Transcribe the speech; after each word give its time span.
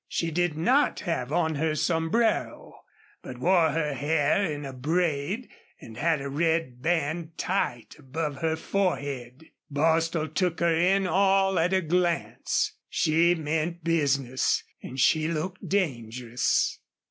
She 0.07 0.31
did 0.31 0.57
not 0.57 1.01
have 1.01 1.31
on 1.31 1.53
her 1.57 1.75
sombrero. 1.75 2.73
She 3.23 3.35
wore 3.35 3.69
her 3.69 3.93
hair 3.93 4.43
in 4.51 4.65
a 4.65 4.73
braid, 4.73 5.47
and 5.79 5.95
had 5.95 6.21
a 6.21 6.27
red 6.27 6.81
band 6.81 7.37
tight 7.37 7.97
above 7.99 8.37
her 8.37 8.55
forehead. 8.55 9.45
Bostil 9.69 10.29
took 10.29 10.59
her 10.59 10.73
in 10.73 11.05
all 11.05 11.59
at 11.59 11.71
a 11.71 11.81
glance. 11.81 12.73
She 12.89 13.35
meant 13.35 13.83
business 13.83 14.63
and 14.81 14.99
she 14.99 15.27
looked 15.27 15.69
dangerous. 15.69 16.79